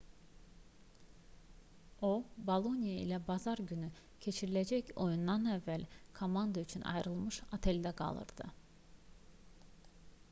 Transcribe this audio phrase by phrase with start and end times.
[2.07, 2.09] o
[2.47, 3.91] boloniya ilə bazar günü
[4.27, 5.87] keçiriləcək oyundan əvvəl
[6.23, 8.51] komanda üçün ayrılmış oteldə qalırdı